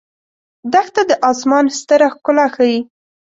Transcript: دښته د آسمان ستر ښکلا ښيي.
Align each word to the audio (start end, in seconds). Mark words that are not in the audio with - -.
دښته 0.71 1.01
د 1.09 1.11
آسمان 1.31 1.65
ستر 1.79 2.01
ښکلا 2.13 2.45
ښيي. 2.55 2.79